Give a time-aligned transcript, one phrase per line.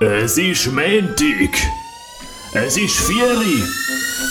[0.00, 1.54] Es ist Montag.
[2.52, 3.62] Es ist Vieri.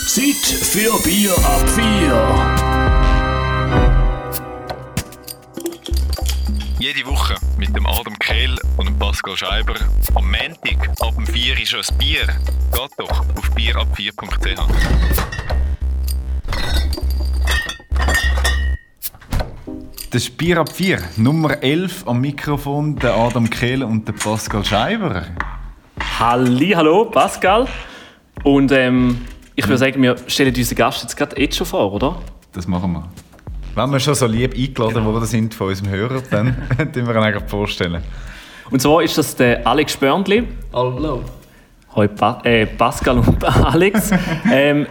[0.07, 2.19] Zeit für Bier ab vier.
[6.79, 9.75] Jede Woche mit dem Adam Kehl und dem Pascal Scheiber.
[10.15, 12.25] Am Montag ab dem 4 ist ein Bier.
[12.25, 14.59] Geht doch auf bierab4.ch.
[20.11, 24.63] Das ist Bier ab 4, Nummer 11 am Mikrofon, der Adam Kehl und der Pascal
[24.65, 25.25] Scheiber.
[26.25, 27.67] Halli, hallo, Pascal.
[28.45, 32.15] Und ähm, ich würde sagen, wir stellen unseren Gast jetzt gerade jetzt schon vor, oder?
[32.53, 33.09] Das machen wir.
[33.75, 37.23] Wenn wir schon so lieb eingeladen worden sind von unserem Hörer, dann tun wir ihn
[37.23, 38.01] eigentlich vorstellen.
[38.71, 40.47] Und zwar ist das der Alex Spörndli.
[40.71, 41.25] Hallo.
[41.93, 44.11] Hoi pa äh, Pascal und Alex.
[44.49, 44.87] ähm,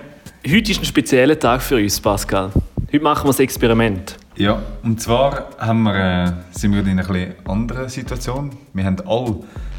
[0.47, 2.51] heute ist ein spezieller Tag für uns, Pascal.
[2.89, 4.19] Heute machen wir das Experiment.
[4.37, 8.51] Ja, und zwar haben wir, äh, sind wir in einer etwas anderen Situation.
[8.73, 9.37] Wir haben alle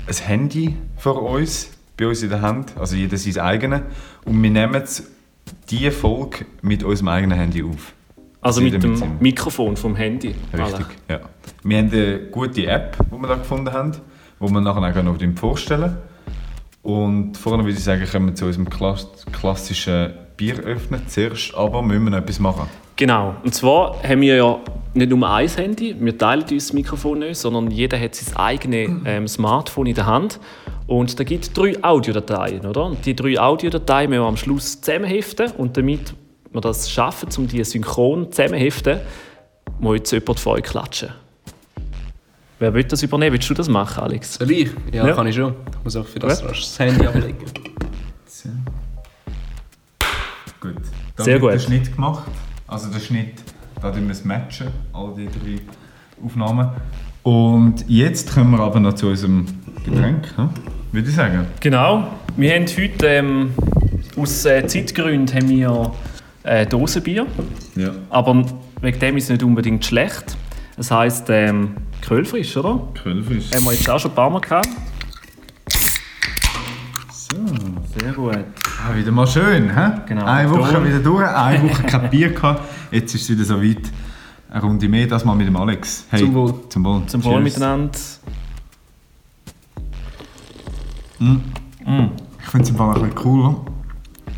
[0.07, 3.81] ein Handy vor uns, bei uns in der Hand, also jeder sein eigenes.
[4.25, 4.83] Und wir nehmen
[5.69, 7.93] diese Folge mit unserem eigenen Handy auf.
[8.41, 10.35] Also Jeder mit dem seinem- Mikrofon vom Handy.
[10.53, 11.19] Richtig, ja.
[11.63, 13.93] Wir haben eine gute App, die wir da gefunden haben,
[14.39, 15.97] die wir nachher auch noch vorstellen
[16.81, 21.01] Und vorne würde ich sagen, kommen wir zu unserem klass klassischen Bier öffnen.
[21.07, 22.67] Zuerst aber müssen wir noch etwas machen.
[22.95, 23.35] Genau.
[23.43, 24.59] Und zwar haben wir ja
[24.93, 28.89] nicht nur ein Handy, wir teilen uns das Mikrofon nicht, sondern jeder hat sein eigenes
[29.05, 30.39] ähm, Smartphone in der Hand.
[30.85, 32.85] Und da gibt es drei Audiodateien, oder?
[32.85, 35.51] Und die drei Audiodateien müssen wir am Schluss zusammenheften.
[35.57, 36.13] Und damit
[36.51, 38.99] wir das schaffen, um die synchron zusammenheften,
[39.79, 41.09] muss jetzt jemand von euch klatschen.
[42.59, 43.33] Wer will das übernehmen?
[43.33, 44.35] Willst du das machen, Alex?
[44.35, 44.69] Soll ich?
[44.91, 45.13] Ja, Ja.
[45.15, 45.53] kann ich schon.
[45.71, 46.51] Ich muss auch für das Gut.
[46.51, 47.37] rasch das Handy ablegen.
[50.59, 50.75] Gut.
[51.15, 51.61] Dann Sehr wird der gut.
[51.61, 52.23] Schnitt gemacht.
[52.67, 53.35] Also der Schnitt,
[53.81, 55.61] da tun wir es matchen, all die drei
[56.23, 56.69] Aufnahmen.
[57.23, 59.45] Und jetzt kommen wir aber noch zu unserem
[59.85, 60.49] Getränk, hm?
[60.91, 61.45] würde ich sagen.
[61.59, 62.07] Genau.
[62.35, 63.53] Wir haben heute ähm,
[64.17, 65.91] aus äh, Zeitgründen haben wir
[66.43, 67.25] äh, Dosenbier.
[67.75, 67.91] Ja.
[68.09, 68.45] Aber
[68.81, 70.35] wegen dem ist es nicht unbedingt schlecht.
[70.75, 72.87] Das heisst, ähm, Köhlfrisch, oder?
[72.95, 73.51] Quellfisch.
[73.53, 74.69] Haben wir jetzt auch schon ein paar Mal gehabt.
[77.11, 77.37] So.
[77.99, 78.45] Sehr gut.
[78.85, 79.91] Ah, wieder mal schön, hä?
[80.07, 80.25] Genau.
[80.25, 82.63] Eine Woche wieder durch, eine Woche kein Bier gehabt.
[82.91, 83.89] Jetzt ist es wieder so weit.
[84.49, 86.05] Eine Runde mehr, das mal mit dem Alex.
[86.09, 86.53] Hey, Zum Wohl.
[86.67, 87.05] Zum Wohl.
[87.05, 87.97] Zum Wohl miteinander.
[91.17, 93.55] Ich finde es im Fall auch ein bisschen cool,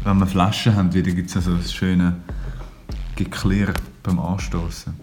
[0.04, 0.94] wenn wir Flaschen haben.
[0.94, 2.18] Wieder gibt es so das schöne
[3.16, 3.74] Geklirr
[4.04, 4.94] beim Anstoßen.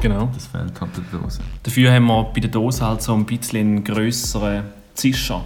[0.00, 0.30] Genau.
[0.32, 1.40] Das fehlt halt der Dose.
[1.64, 4.62] Dafür haben wir bei der Dose halt so ein bisschen einen grösseren
[4.94, 5.44] Zischer.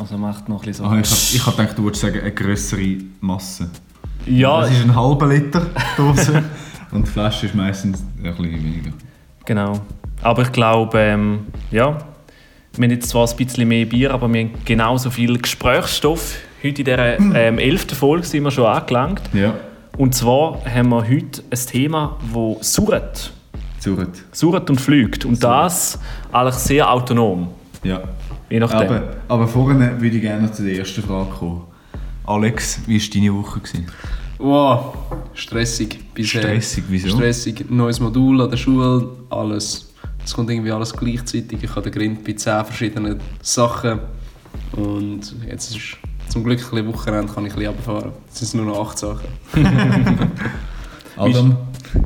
[0.00, 0.90] Also macht noch ein bisschen so.
[0.90, 3.68] Ah, ich hab- ich habe gedacht, du wolltest sagen, eine grössere Masse.
[4.26, 5.66] ja, Das ist ein halber Liter
[5.96, 6.42] Dose
[6.90, 8.90] und die Flasche ist meistens ein bisschen weniger.
[9.44, 9.80] genau.
[10.22, 11.40] Aber ich glaube, ähm,
[11.70, 11.96] ja,
[12.76, 16.36] wir haben jetzt zwar ein bisschen mehr Bier, aber wir haben genauso viel Gesprächsstoff.
[16.62, 19.22] Heute in dieser ähm, elften Folge sind wir schon angelangt.
[19.32, 19.54] Ja,
[19.96, 23.32] Und zwar haben wir heute ein Thema, das surrt.
[23.78, 24.10] zurück.
[24.32, 25.24] Surrt und fliegt.
[25.24, 25.98] Und das
[26.32, 27.48] eigentlich sehr autonom.
[27.82, 28.02] Ja.
[28.50, 28.80] Je nachdem.
[28.80, 31.62] Aber, aber vorne würde ich gerne noch zu der ersten Frage kommen.
[32.24, 33.60] Alex, wie war deine Woche?
[33.60, 33.86] Gewesen?
[34.38, 34.94] Wow,
[35.34, 36.42] stressig bisher.
[36.42, 37.08] Stressig, wieso?
[37.10, 39.92] Stressig, neues Modul an der Schule, alles.
[40.24, 41.62] Es kommt irgendwie alles gleichzeitig.
[41.62, 44.00] Ich habe den Grind bei 10 verschiedenen Sachen.
[44.72, 45.96] Und jetzt ist
[46.28, 48.12] zum Glück ein bisschen Wochenende, kann ich ein bisschen runterfahren.
[48.26, 49.28] Jetzt sind es nur noch 8 Sachen.
[51.16, 51.56] Adam?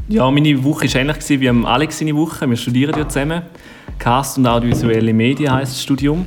[0.08, 2.48] Ja, meine Woche war ähnlich gewesen wie am Alex seine Woche.
[2.48, 3.42] Wir studieren ja zusammen.
[3.98, 6.26] Cast und audiovisuelle Medien heisst das Studium.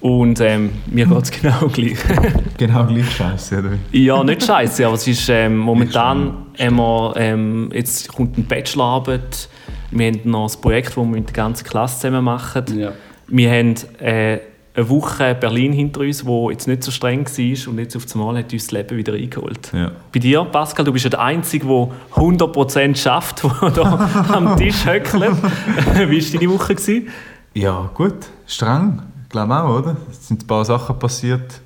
[0.00, 1.96] Und ähm, mir geht es genau gleich.
[2.56, 3.70] Genau gleich scheiße, oder?
[3.90, 9.48] ja, nicht scheiße, aber es ist ähm, momentan haben wir, ähm, jetzt kommt eine Bachelorarbeit.
[9.90, 12.64] Wir haben noch ein Projekt, das wir mit der ganzen Klasse zusammen machen.
[12.78, 12.92] Ja.
[13.26, 14.38] Wir haben äh,
[14.76, 18.38] eine Woche Berlin hinter uns, wo jetzt nicht so streng war und jetzt auf einmal
[18.38, 19.70] hat uns das Leben wieder eingeholt.
[19.72, 19.92] Ja.
[20.12, 24.84] Bei dir, Pascal, du bist ja der Einzige, der 100% schafft, der da am Tisch
[24.84, 25.36] höckelt.
[25.94, 26.74] Wie war deine Woche?
[26.74, 27.08] Gewesen?
[27.54, 28.26] Ja, gut.
[28.46, 29.00] Streng.
[29.22, 29.96] Ich glaube auch, oder?
[30.10, 31.60] Es sind ein paar Sachen passiert.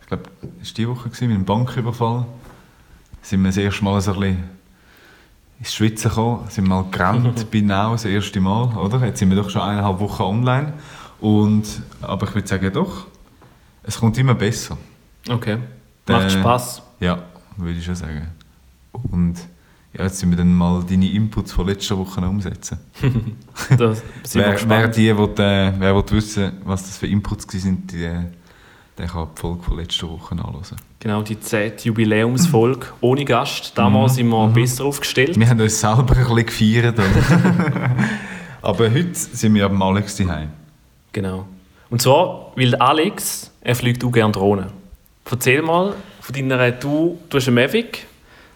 [0.00, 0.24] Ich glaube,
[0.60, 2.20] es war die Woche gewesen, mit einem Banküberfall.
[2.20, 2.26] Da
[3.22, 4.44] sind wir das erste Mal so ein bisschen
[5.60, 9.04] ins Schwitzen gekommen, sind mal gerannt, bin auch das erste Mal, oder?
[9.06, 10.72] Jetzt sind wir doch schon eineinhalb Wochen online.
[11.24, 11.64] Und,
[12.02, 13.06] aber ich würde sagen, doch,
[13.82, 14.76] es kommt immer besser.
[15.26, 15.56] Okay.
[16.06, 16.82] Macht Äh, Spass.
[17.00, 17.22] Ja,
[17.56, 18.28] würde ich schon sagen.
[18.92, 19.36] Und
[19.94, 22.76] ja, jetzt sind wir dann mal deine Inputs von letzter Woche umsetzen.
[23.78, 27.46] Da sind wir Wer, wer, die, will, äh, wer will wissen, was das für Inputs
[27.46, 28.02] waren, die,
[28.98, 30.62] der kann die Folge von letzter Woche anhören.
[31.00, 31.72] Genau, die 10.
[31.84, 33.72] Jubiläumsfolge ohne Gast.
[33.78, 35.40] Damals sind wir besser aufgestellt.
[35.40, 36.98] Wir haben uns selber ein bisschen gefeiert.
[38.60, 40.50] Aber heute sind wir am Alex daheim.
[41.14, 41.46] Genau.
[41.90, 44.66] Und zwar, weil Alex, er fliegt auch gerne Drohnen.
[45.30, 48.06] Erzähl mal von deiner, du, du hast einen Mavic,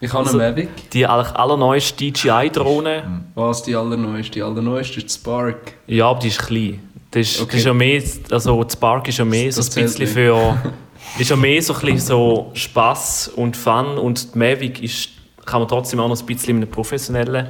[0.00, 0.90] Ich habe Also- einen Mavic.
[0.90, 3.02] die allerneueste DJI-Drohne.
[3.34, 4.32] Was die allerneueste?
[4.32, 5.72] Die allerneueste ist die Spark.
[5.86, 6.80] Ja, aber die ist klein.
[7.10, 7.56] Das ist, das Okay.
[7.56, 10.58] ist ja mehr, also die Spark ist ja mehr so Das ein bisschen für,
[11.18, 15.08] ist ja mehr so ein bisschen so Spass und Fun und die Mavic ist,
[15.46, 17.46] kann man trotzdem auch noch ein bisschen in einem professionellen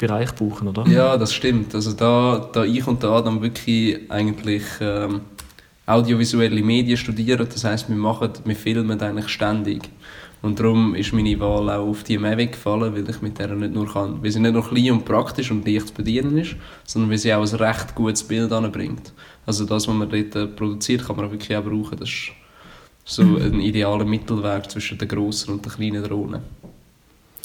[0.00, 0.86] Bereich brauchen, oder?
[0.88, 1.74] Ja, das stimmt.
[1.74, 5.20] Also da, da ich und der Adam wirklich eigentlich ähm,
[5.86, 9.82] audiovisuelle Medien studieren, das heißt wir machen, wir filmen eigentlich ständig.
[10.42, 13.74] Und darum ist meine Wahl auch auf die Mavic gefallen, weil ich mit der nicht
[13.74, 17.10] nur kann, weil sie nicht nur klein und praktisch und leicht zu bedienen ist, sondern
[17.10, 19.12] weil sie auch ein recht gutes Bild anbringt.
[19.44, 21.98] Also das, was man dort äh, produziert, kann man auch wirklich auch brauchen.
[21.98, 22.32] Das ist
[23.04, 26.40] so ein idealer Mittelweg zwischen der grossen und der kleinen Drohne.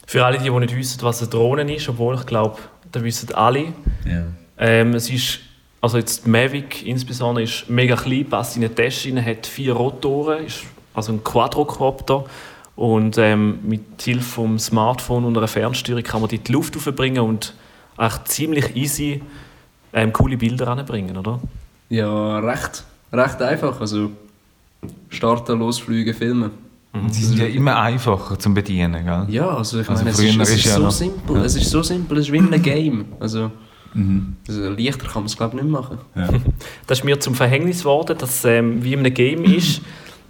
[0.05, 2.59] Für alle, die, die nicht wissen, was eine Drohne ist, obwohl ich glaube,
[2.91, 3.73] das wissen alle.
[4.05, 4.23] Ja.
[4.57, 5.39] Ähm, es ist,
[5.81, 9.73] also jetzt die Mavic insbesondere ist mega klein, passt in eine Tasche rein, hat vier
[9.73, 10.63] Rotoren, ist
[10.93, 12.25] also ein Quadrocopter
[12.75, 17.23] und ähm, mit Hilfe vom Smartphone und einer Fernsteuerung kann man die die Luft aufbringen
[17.23, 17.53] und
[17.97, 19.21] eigentlich ziemlich easy
[19.93, 21.39] ähm, coole Bilder anbringen, oder?
[21.89, 23.79] Ja, recht, recht einfach.
[23.79, 24.11] Also
[25.09, 26.51] starten, losfliegen, filmen.
[27.09, 29.25] Sie sind ja immer einfacher zum Bedienen, gell?
[29.29, 31.35] Ja, also ich Also meine, es früher ist, es ist ist ja so noch- simpel.
[31.37, 31.43] ja.
[31.43, 33.05] Es ist so simpel, es ist wie in einem Game.
[33.19, 33.51] Also,
[33.93, 34.35] Mhm.
[34.47, 35.97] also leichter kann man es glaube ich nicht machen.
[36.15, 36.27] Ja.
[36.87, 39.81] Das ist mir zum Verhängnis geworden, dass es ähm, wie in einem Game ist.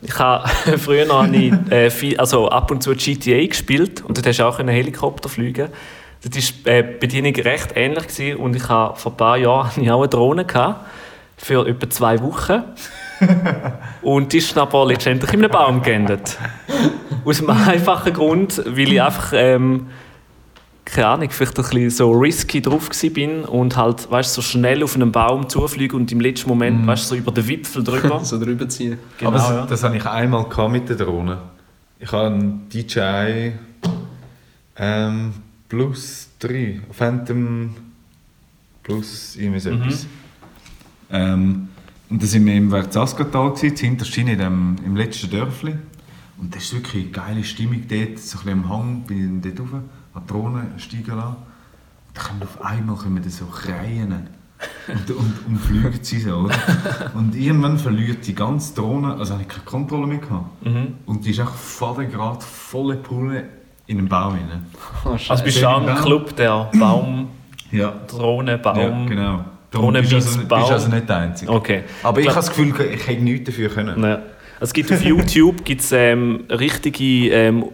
[0.02, 0.48] Ich habe
[0.78, 4.46] früher noch ich, äh, viel, also ab und zu GTA gespielt und dort hast du
[4.46, 5.70] auch einen Helikopter fliegen.
[6.24, 9.68] Das war äh, die Bedienung recht ähnlich gewesen, und ich habe vor ein paar Jahren
[9.70, 10.86] hatte ich auch eine Drohne gehabt,
[11.38, 12.64] für etwa zwei Wochen.
[14.02, 16.38] Und die ist dann aber letztendlich in einem Baum geendet.
[17.24, 19.88] Aus einem einfachen Grund, weil ich einfach ähm,
[20.86, 24.96] keine Ahnung, vielleicht ein bisschen so risky drauf bin und halt, weißt so schnell auf
[24.96, 28.20] einen Baum zufliegen und im letzten Moment, weißt so über den Wipfel drüber.
[28.24, 29.00] so drüber ziehen.
[29.18, 29.66] genau, Aber das, ja.
[29.66, 31.40] das hatte ich einmal mit der Drohne.
[32.00, 33.54] Ich habe einen DJI
[34.78, 35.34] ähm,
[35.68, 37.76] Plus 3, Phantom
[38.84, 40.06] Plus, irgendwie so etwas.
[41.12, 41.70] Ähm,
[42.10, 45.76] und da sind wir im gewesen, hinterst in dem, im letzten Dörfli.
[46.38, 49.54] Und das ist wirklich eine geile Stimmung dort, so ein bisschen am Hang, bin ich
[49.56, 49.80] dort rauf,
[50.14, 51.36] an die Drohne steigen lassen.
[52.14, 54.28] Da kommen auf einmal kommen da so Kreien
[54.88, 56.56] und, und, und fliegen sie so, oder?
[57.14, 60.46] Und irgendwann verliert die ganze Drohne, also habe ich keine Kontrolle mehr gehabt.
[61.06, 61.56] Und die ist einfach
[62.06, 63.44] gerade volle Pulle
[63.88, 64.66] in den Baum rein.
[65.06, 67.28] Oh, Also bist du auch im Club der Baum,
[67.72, 68.78] Ja, Drohne, Baum.
[68.78, 69.46] ja genau.
[69.76, 71.52] Drohne bist also, bist also nicht der Einzige.
[71.52, 71.84] Okay.
[72.04, 74.04] Aber ich glaub- habe das Gefühl, ich hätte nichts dafür können.
[74.04, 74.22] Ja.
[74.60, 77.66] Es gibt auf YouTube gibt's, ähm, richtige ähm,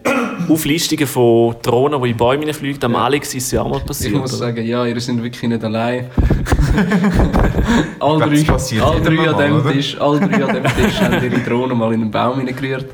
[0.50, 2.84] Auflistungen von Drohnen, die in Bäume fliegen.
[2.84, 4.14] Am Alex ist es ja auch mal Ich passiert.
[4.14, 4.48] muss oder?
[4.48, 6.08] sagen, ja, ihr seid wirklich nicht allein.
[8.00, 9.72] all, drei, passiert all, drei an mal, dem oder?
[9.72, 12.88] Tisch, all drei an dem Tisch haben ihre Drohne mal in einen Baum hineingerührt.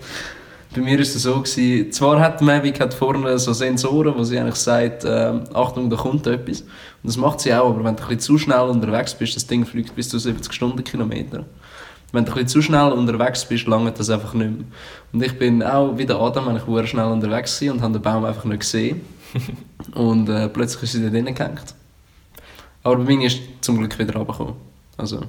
[0.75, 4.37] Bei mir war es so, gewesen, zwar hat Mavic hat vorne so Sensoren, wo sie
[4.37, 6.61] eigentlich sagt, ähm, Achtung, da kommt etwas.
[6.61, 6.69] Und
[7.03, 9.65] das macht sie auch, aber wenn du ein bisschen zu schnell unterwegs bist, das Ding
[9.65, 11.45] fliegt bis zu 70 Stundenkilometer.
[12.11, 14.65] Wenn du ein bisschen zu schnell unterwegs bist, langt das einfach nicht mehr.
[15.13, 18.01] Und ich bin auch, wie der Adam, eigentlich sehr schnell unterwegs gewesen und habe den
[18.01, 19.01] Baum einfach nicht gesehen.
[19.93, 21.75] und äh, plötzlich ist sie da drinnen gehängt.
[22.83, 24.53] Aber bei mir ist zum Glück wieder runtergekommen.
[24.95, 25.21] Also,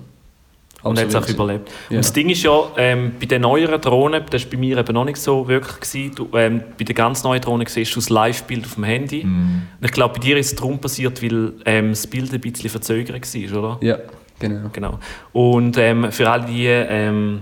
[0.82, 1.70] Und hat es auch überlebt.
[1.90, 1.96] Ja.
[1.96, 4.94] Und das Ding ist ja, ähm, bei den neueren Drohnen, das war bei mir eben
[4.94, 8.11] noch nicht so wirklich, gewesen, du, ähm, bei den ganz neuen Drohnen siehst du das
[8.11, 9.23] Live-Bild auf dem Handy.
[9.23, 12.70] Und ich glaube, bei dir ist es darum passiert, weil ähm, das Bild ein bisschen
[12.70, 13.87] verzögert war, oder?
[13.87, 13.99] Ja,
[14.38, 14.70] genau.
[14.73, 14.99] Genau.
[15.32, 17.40] Und ähm, für alle die ähm,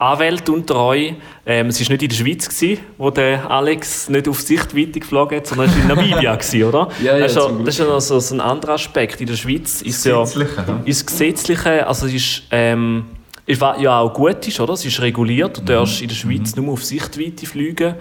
[0.00, 1.14] Anwälte unter euch,
[1.44, 5.36] ähm, es war nicht in der Schweiz, gewesen, wo der Alex nicht auf Sichtweite geflogen
[5.36, 6.88] hat, sondern es war in Namibia, gewesen, oder?
[7.02, 9.20] Ja, ja, das ist, ja, das ist ja noch so, so ein anderer Aspekt.
[9.20, 10.82] In der Schweiz ist ja Gesetzliche, ne?
[10.86, 13.04] ist Gesetzliche, also es ist, ähm,
[13.44, 14.72] ist, was ja auch gut ist, oder?
[14.72, 17.96] Es ist reguliert, du darfst in der Schweiz nur auf Sichtweite fliegen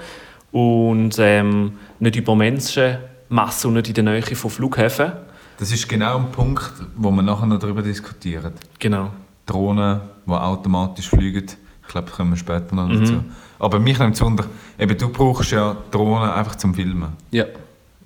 [0.54, 5.12] und ähm, nicht über Menschenmassen und nicht in der Nähe von Flughäfen.
[5.58, 8.54] Das ist genau ein Punkt, wo wir nachher noch darüber diskutieren.
[8.80, 9.10] Genau.
[9.46, 11.48] Drohnen, die automatisch fliegen.
[11.90, 13.24] Ich glaube, kommen wir später noch dazu.
[13.58, 14.46] Aber mich nimmt es wunder,
[14.78, 17.14] eben, du brauchst ja Drohnen einfach zum Filmen.
[17.32, 17.46] Ja,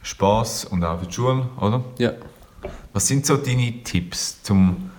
[0.01, 1.83] Spass und auch für die Schule, oder?
[1.97, 2.13] ja.
[2.93, 4.89] Was sind so deine Tipps zum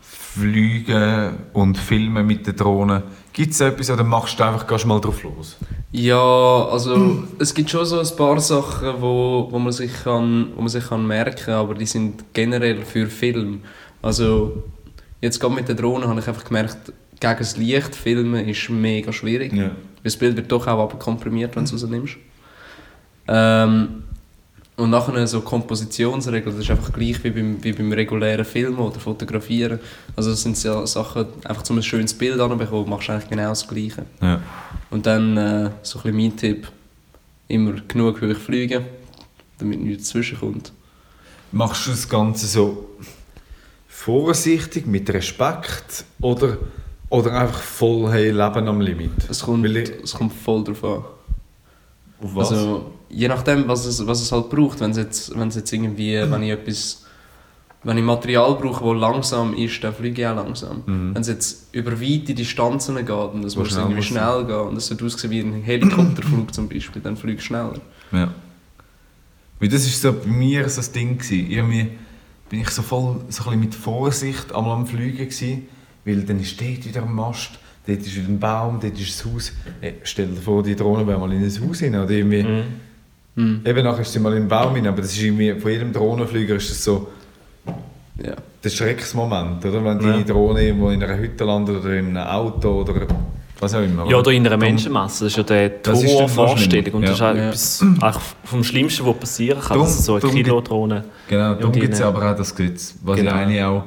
[0.00, 3.02] Fliegen und Filmen mit der Drohne?
[3.32, 5.56] Gibt es etwas oder machst du einfach gehst mal drauf los?
[5.90, 6.16] Ja,
[6.66, 10.68] also es gibt schon so ein paar Sachen, wo, wo, man, sich kann, wo man
[10.68, 13.62] sich kann merken aber die sind generell für Film.
[14.00, 14.62] Also
[15.20, 19.12] jetzt gerade mit der Drohne habe ich einfach gemerkt, gegen das Licht filmen ist mega
[19.12, 19.52] schwierig.
[19.52, 19.64] Ja.
[19.64, 19.72] Weil
[20.04, 22.16] Das Bild wird doch auch abkomprimiert, wenn du es rausnimmst.
[23.26, 24.04] Ähm,
[24.76, 29.00] Und nachher so Kompositionsregeln, das ist einfach gleich wie beim, wie beim regulären Filmen oder
[29.00, 29.80] Fotografieren.
[30.14, 33.48] Also das sind ja Sachen, einfach um ein schönes Bild anzubekommen, machst du eigentlich genau
[33.48, 34.04] das Gleiche.
[34.22, 34.40] Ja.
[34.90, 36.68] Und dann äh, so ein bisschen mein Tipp,
[37.48, 38.84] immer genug hoch fliegen,
[39.58, 40.70] damit nichts dazwischenkommt.
[41.50, 42.88] Machst du das Ganze so
[43.88, 46.58] vorsichtig, mit Respekt oder,
[47.10, 49.10] oder einfach voll hey, Leben am Limit?
[49.28, 51.04] Es kommt, ich- es kommt voll drauf an.
[52.20, 52.50] Auf was?
[52.52, 54.80] Also, je nachdem, was es, was es halt braucht.
[54.80, 57.04] Wenn es jetzt, wenn es jetzt irgendwie, wenn ich etwas,
[57.84, 60.82] wenn ich Material brauche, das langsam ist, dann fliege ich auch langsam.
[60.86, 64.60] Wenn es jetzt über weite Distanzen geht und es Wo muss schnell irgendwie schnell gehen
[64.68, 67.74] und es sollte aussehen wie ein Helikopterflug zum Beispiel, dann fliege ich schneller.
[68.12, 68.32] Ja.
[69.60, 71.18] Weil das war so bei mir so das Ding.
[71.18, 71.50] Gewesen.
[71.50, 71.90] Irgendwie
[72.48, 75.66] bin ich so voll so ein bisschen mit Vorsicht am Fliegen gewesen,
[76.04, 77.50] weil dann ist dort wieder ein Mast,
[77.86, 79.52] dort ist wieder ein Baum, dort ist ein Haus.
[79.80, 82.42] Hey, stell dir vor, die Drohne wäre mal in ein Haus rein oder irgendwie...
[83.34, 83.60] Mhm.
[83.64, 85.92] Eben nachher ist sie mal in den Baum rein, aber das ist irgendwie, von jedem
[85.92, 87.06] Drohnenflieger ist das so
[88.20, 88.32] Ja.
[88.64, 89.84] der Schrecksmoment, oder?
[89.84, 90.22] Wenn die Ja.
[90.22, 92.94] Drohne irgendwo in einer Hütte landet oder in einem Auto oder
[93.60, 94.08] was auch immer.
[94.10, 95.24] Ja, oder in einer Menschenmasse.
[95.26, 96.82] Das ist ja Das Horrorvorstellung.
[96.84, 96.96] schlimmer.
[96.96, 97.48] Und das ist auch Ja.
[97.48, 97.84] etwas
[98.44, 99.78] vom Schlimmsten, was passieren kann.
[99.78, 101.04] Dass so eine Kilodrohne.
[101.28, 102.94] Genau, darum gibt es aber auch das Gesetz.
[103.02, 103.30] Was Genau.
[103.30, 103.84] ja eigentlich auch,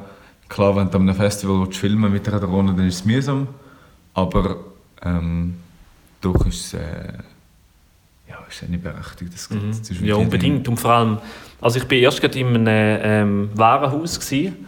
[0.52, 3.48] klar, wenn du an einem Festival willst filmen mit einer Drohne, dann ist es mühsam.
[4.14, 4.58] Aber
[5.04, 5.56] ähm,
[6.22, 7.14] doch ist es, äh,
[8.30, 9.80] ja, ist es nicht berechtigt, das Gesetz.
[9.80, 10.08] Das ist Mhm.
[10.08, 10.68] Ja, unbedingt.
[10.68, 11.18] Und vor allem,
[11.62, 12.68] also ich war erst gerade in einem
[13.04, 14.68] ähm, Warenhaus gewesen,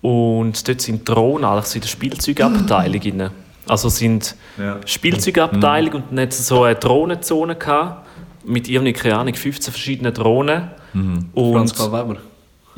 [0.00, 3.30] und dort sind Drohnen eigentlich in der Spielzeugabteilung drin.
[3.66, 4.78] Also sind Ja.
[4.86, 8.06] Spielzeugabteilung und dann hat es so eine Drohnenzone gehabt,
[8.44, 10.70] mit irgendwie, keine Ahnung, 15 verschiedenen Drohnen.
[10.94, 11.26] Mhm.
[11.34, 12.20] Und Franz Karl Weber.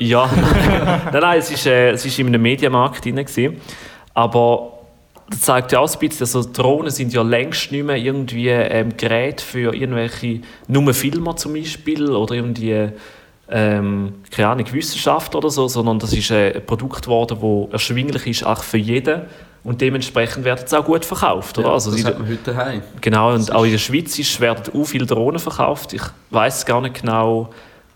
[0.01, 0.29] Ja,
[1.11, 3.15] nein, nein, es war äh, es ist in einem Mediamarkt drin.
[3.15, 3.61] Gewesen.
[4.13, 4.79] Aber
[5.29, 8.97] das zeigt ja auch ein bisschen, also Drohnen sind ja längst nicht mehr irgendwie ähm,
[8.97, 12.89] Geräte für irgendwelche, nur Filmer zum Beispiel oder irgendwie,
[13.49, 18.27] ähm, keine Ahnung, Wissenschaft oder so, sondern das ist äh, ein Produkt geworden, das erschwinglich
[18.27, 19.21] ist auch für jeden
[19.63, 21.57] und dementsprechend werden es auch gut verkauft.
[21.59, 21.67] Oder?
[21.67, 22.81] Ja, also das hat man heute daheim.
[22.99, 25.93] Genau, und auch in der Schweiz ist, werden auch viele Drohnen verkauft.
[25.93, 27.51] Ich weiß gar nicht genau,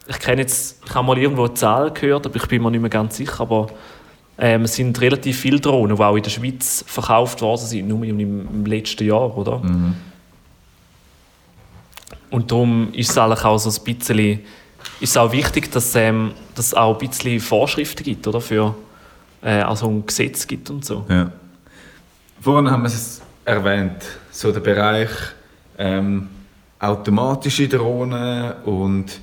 [0.08, 2.82] ich kenne jetzt, ich habe mal irgendwo eine Zahl gehört, aber ich bin mir nicht
[2.82, 3.68] mehr ganz sicher, aber
[4.38, 8.04] ähm, es sind relativ viele Drohnen, die auch in der Schweiz verkauft worden sind, nur
[8.04, 9.60] im, letzten Jahr, oder?
[9.60, 9.96] Mhm.
[12.30, 14.40] Und darum ist es eigentlich auch so ein bisschen,
[15.00, 18.42] ist es auch wichtig, dass ähm, dass es auch ein bisschen Vorschriften gibt, oder?
[18.42, 18.76] Für,
[19.42, 21.06] äh, also ein Gesetz gibt und so.
[21.10, 21.32] Ja.
[22.42, 25.10] Vorhin haben wir es erwähnt, so der Bereich
[25.78, 26.30] ähm,
[26.80, 29.20] automatische Drohnen und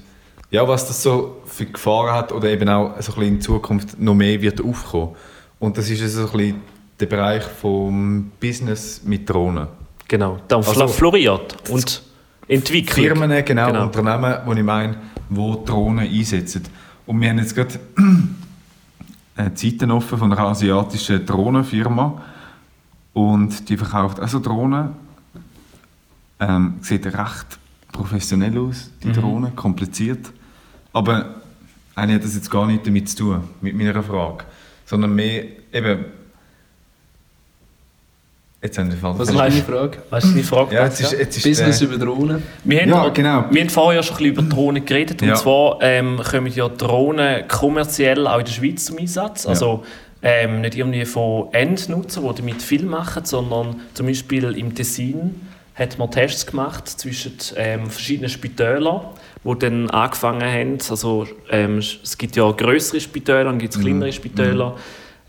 [0.53, 3.99] ja, was das so für Gefahren hat oder eben auch so ein bisschen in Zukunft
[3.99, 5.17] noch mehr wird aufkommen.
[5.59, 6.61] Und das ist so ein bisschen
[7.01, 9.67] der Bereich vom Business mit Drohnen.
[10.07, 12.03] Genau, dann Also- floriert und
[12.47, 12.93] entwickelt.
[12.95, 13.83] Firmen, genau, Genau.
[13.85, 14.97] Unternehmen, wo ich meine,
[15.31, 16.63] wo Drohnen einsetzen.
[17.07, 17.81] Und wir haben jetzt gerade
[19.55, 22.21] Zeiten offen von einer asiatischen Drohnenfirma
[23.15, 24.91] und die verkauft also Drohnen.
[26.39, 27.47] Ähm, sieht recht
[27.93, 29.13] professionell aus, die Mhm.
[29.15, 30.31] Drohne, kompliziert.
[30.93, 31.37] Aber
[31.95, 34.45] eigentlich hat das jetzt gar nichts damit zu tun, mit meiner Frage.
[34.87, 36.05] Sondern mehr eben...
[38.63, 39.99] Jetzt haben wir den Was ist meinst deine Frage?
[40.11, 40.75] Weißt du die Frage?
[40.77, 42.43] Ja, jetzt ist, jetzt ist Business der- über Drohnen.
[42.65, 43.45] Wir haben, Ja, genau.
[43.51, 45.21] wir haben vorher ja schon ein bisschen über Drohnen geredet.
[45.21, 45.35] Und Ja.
[45.35, 49.47] zwar ähm, kommen ja Drohnen kommerziell auch in der Schweiz zum Einsatz.
[49.47, 49.85] Also
[50.23, 55.41] ähm, nicht irgendwie von Endnutzern, die damit viel machen, sondern zum Beispiel im Tessin
[55.75, 59.01] hat man Tests gemacht zwischen ähm, verschiedenen Spitälern,
[59.45, 60.79] die dann angefangen haben.
[60.91, 64.77] Also, ähm, es gibt ja größere Spitäler und gibt es kleinere Spitäler.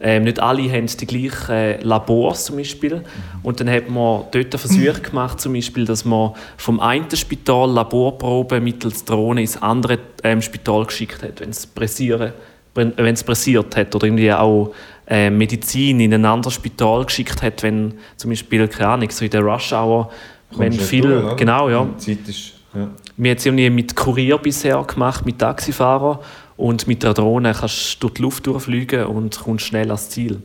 [0.05, 3.03] Ähm, nicht alle haben die gleichen äh, Labors zum Beispiel.
[3.41, 7.71] Und dann hat man dort einen Versuch gemacht, zum Beispiel, dass man vom einen Spital
[7.71, 12.33] Laborproben mittels Drohne ins andere ähm, Spital geschickt hat, wenn es pressieren,
[12.75, 14.73] wenn es pressiert hat oder irgendwie auch
[15.07, 19.31] äh, Medizin in ein anderes Spital geschickt hat, wenn zum Beispiel, keine Ahnung, so in
[19.31, 19.71] der Rush
[20.57, 22.53] Wenn viel, durch, genau, ja, Zeit ist...
[22.73, 22.87] Ja.
[23.17, 26.19] wir haben es irgendwie mit Kurier bisher gemacht, mit Taxifahrern.
[26.55, 30.41] Und mit der Drohne kannst du durch die Luft durchfliegen und kommst schnell ans Ziel.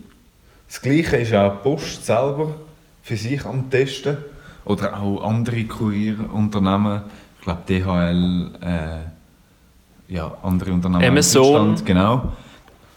[0.67, 2.55] Das Gleiche ist auch die Post selber
[3.03, 4.19] für sich am Testen.
[4.65, 7.03] Oder auch andere Kurierunternehmen.
[7.39, 11.77] Ich glaube DHL, äh, ja, andere Unternehmen Amazon.
[11.85, 12.33] Genau.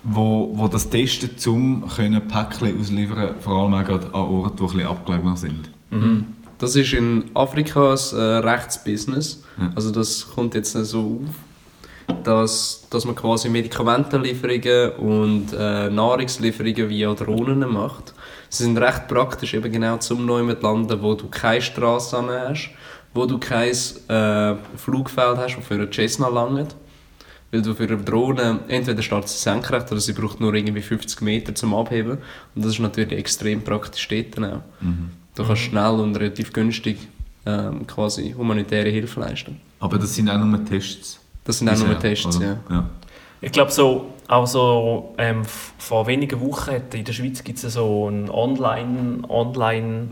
[0.03, 4.67] Wo, wo das testen, um können Päckchen ausliefern vor allem auch an Orten, die ein
[4.67, 5.69] bisschen abgelegener sind.
[6.61, 9.43] Das ist in Afrika ein äh, Rechtsbusiness.
[9.75, 11.19] Also das kommt jetzt nicht so
[12.07, 18.13] auf, dass, dass man quasi Medikamentenlieferungen und äh, Nahrungslieferungen via Drohnen macht.
[18.49, 22.69] Sie sind recht praktisch, eben genau zum neuen landen, wo du keine Straße hast,
[23.15, 26.75] wo du kein äh, Flugfeld hast, das für eine Cessna langt.
[27.49, 31.21] Weil du für eine Drohne, entweder startet sie senkrecht oder sie braucht nur irgendwie 50
[31.21, 32.19] Meter zum Abheben.
[32.53, 34.61] Und das ist natürlich extrem praktisch dort auch.
[35.35, 36.97] Du kannst schnell und relativ günstig
[37.45, 39.59] ähm, quasi humanitäre Hilfe leisten.
[39.79, 41.19] Aber das sind auch nur Tests.
[41.43, 42.57] Das sind auch nur Tests, ja.
[42.69, 42.89] ja.
[43.41, 45.41] Ich glaube, so, auch so, ähm,
[45.79, 50.07] vor wenigen Wochen hat, in der Schweiz gibt es so ein Online, Online,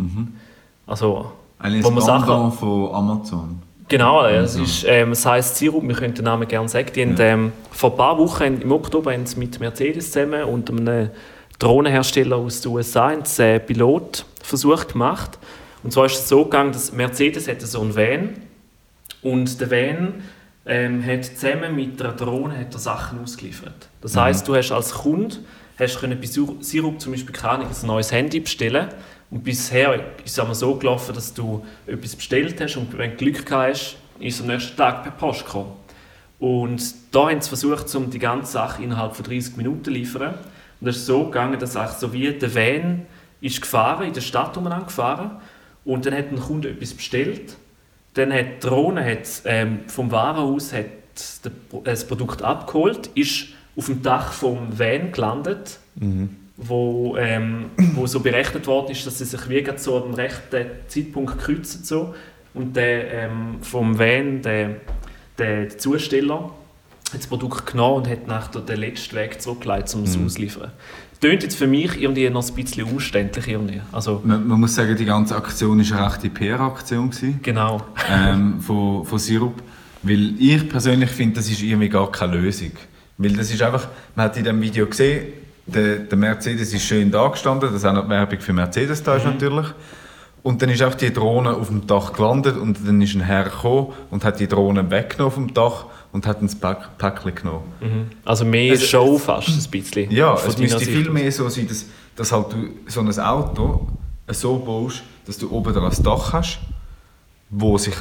[0.87, 3.61] also, Eigentlich Wo man Sachen- von Amazon.
[3.87, 6.89] genau, es ist, ähm, es heisst Sirup, wir können den Namen gerne sagen.
[6.95, 10.71] Die haben, ähm, vor ein paar Wochen, im Oktober, haben sie mit Mercedes zusammen und
[10.71, 11.09] einem
[11.59, 13.65] Drohnenhersteller aus den USA haben sie einen
[14.49, 15.37] Pilotversuch gemacht.
[15.83, 18.29] Und zwar ist es so gegangen, dass Mercedes hatte so einen Van
[19.21, 20.13] und der Van
[20.65, 23.87] ähm, hat zusammen mit einer Drohne hat er Sachen ausgeliefert.
[24.01, 25.37] Das heißt, du hast als Kunde
[25.77, 28.89] hast können bei Sirup zum Beispiel keine ein neues Handy bestellen
[29.31, 33.17] und bisher ist es einmal so gelaufen, dass du etwas bestellt hast und wenn du
[33.17, 35.71] Glück gehabt hast, ist es am nächsten Tag per Post gekommen.
[36.39, 40.35] Und da haben sie versucht, um die ganze Sache innerhalb von 30 Minuten zu liefern.
[40.79, 43.05] Und das ist so gegangen, dass eigentlich so wie der Van
[43.41, 45.31] ist gefahren, in der Stadt umeinander gefahren
[45.85, 47.55] und dann hat ein Kunde etwas bestellt.
[48.13, 50.85] Dann hat die Drohne hat, ähm, vom Warenhaus hat
[51.69, 55.79] Pro- das Produkt abgeholt, ist auf dem Dach vom Van gelandet,
[56.57, 57.65] wo, ähm,
[57.95, 61.83] wo so berechnet worden ist, dass sie sich wie so am rechten Zeitpunkt kreuzen.
[61.83, 62.13] So.
[62.53, 64.77] Und der ähm, vom Van, der,
[65.37, 66.51] der, Zusteller,
[67.17, 70.71] das Produkt genommen und hat nach den letzten Weg zurückgelegt, um es auszuliefern.
[71.21, 73.47] Tönt jetzt für mich irgendwie noch ein bisschen umständlich.
[73.47, 73.81] Irgendwie.
[73.91, 77.11] Also, Man, man muss sagen, die ganze Aktion war eine rechte PR-Aktion.
[77.41, 77.81] genau.
[78.09, 79.61] ähm, von, von Sirup.
[80.01, 82.71] Weil ich persönlich finde, das ist irgendwie gar keine Lösung.
[83.17, 85.33] Weil das ist einfach, man hat in dem Video gesehen,
[85.65, 89.03] der, der Mercedes ist schön da gestanden, das ist auch noch die Werbung für Mercedes
[89.03, 89.67] da ist natürlich.
[90.41, 93.43] Und dann ist auch die Drohne auf dem Dach gelandet und dann ist ein Herr
[93.45, 98.09] gekommen und hat die Drohne weggenommen vom Dach und hat ein Pack, Päckchen genommen.
[98.25, 100.09] Also mehr Es- Show fast ein bisschen.
[100.11, 103.87] Ja, es müsste Sicht viel mehr so sein, dass, dass halt du so ein Auto
[104.29, 106.59] so baust, dass du oben dran ein Dach hast,
[107.49, 107.95] wo sich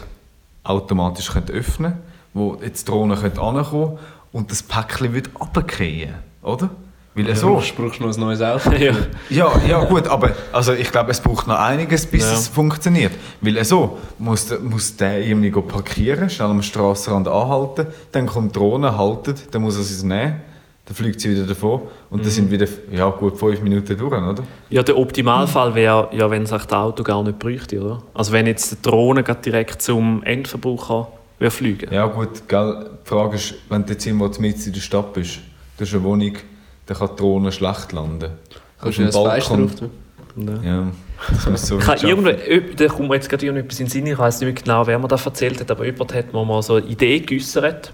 [0.63, 3.99] automatisch könnte öffnen könnte, wo jetzt die Drohne könnte ankommen
[4.33, 6.71] und das Päckchen wird runterfallen, oder?
[7.27, 7.61] Weil so...
[7.77, 8.71] Du brauchst noch ein neues Auto.
[8.79, 8.93] Ja.
[9.31, 12.33] Ja, ja gut, aber also ich glaube, es braucht noch einiges, bis Ja.
[12.35, 13.13] es funktioniert.
[13.41, 18.55] Weil so muss, der- muss der irgendwie go parkieren, schnell am Strassenrand anhalten, dann kommt
[18.55, 20.41] die Drohne, haltet, dann muss er sie nehmen,
[20.87, 22.23] dann fliegt sie wieder davon und Mhm.
[22.23, 24.43] dann sind wieder ja, gut fünf Minuten durch, oder?
[24.71, 28.03] Ja, der Optimalfall wäre, ja, wenn es echt das Auto gar nicht bräuchte, oder?
[28.15, 31.93] Also wenn jetzt die Drohne direkt zum Endverbraucher würde fliegen.
[31.93, 35.39] Ja gut, gell, die Frage ist, wenn du jetzt irgendwo mitten in der Stadt bist,
[35.77, 36.33] du hast eine Wohnung,
[36.89, 38.31] dann kann die Drohne schlecht landen.
[38.81, 39.91] Kannst du ein Fenster drauf tun.
[40.63, 40.87] Ja,
[41.31, 42.31] das muss so irgendwo,
[42.77, 44.99] da kommt mir jetzt gerade irgendetwas in den Sinn, ich weiß nicht mehr genau, wer
[44.99, 47.93] mir das erzählt hat, aber jemand hat mir mal so eine Idee geäußert.